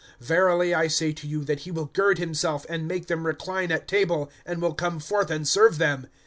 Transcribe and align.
Verily 0.19 0.73
I 0.73 0.87
say 0.87 1.13
to 1.13 1.27
you, 1.27 1.43
that 1.43 1.59
he 1.59 1.69
will 1.69 1.85
gird 1.85 2.17
himself, 2.17 2.65
and 2.67 2.87
make 2.87 3.05
them 3.05 3.27
recline 3.27 3.71
at 3.71 3.87
table, 3.87 4.31
and 4.47 4.59
will 4.59 4.73
come 4.73 4.99
forth 4.99 5.29
and 5.29 5.47
serve 5.47 5.77
them. 5.77 6.07